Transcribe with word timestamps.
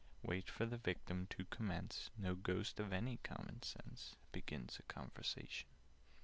Wait 0.23 0.49
for 0.49 0.65
the 0.65 0.79
Victim 0.79 1.27
to 1.29 1.45
commence: 1.45 2.09
No 2.17 2.33
Ghost 2.33 2.79
of 2.79 2.91
any 2.91 3.17
common 3.21 3.61
sense 3.61 4.15
Begins 4.31 4.79
a 4.79 4.83
conversation. 4.91 5.67